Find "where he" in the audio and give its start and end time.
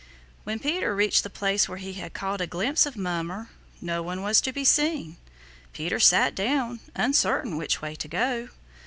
1.69-1.93